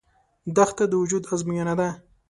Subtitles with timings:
[0.55, 1.89] دښته د وجود ازموینه ده.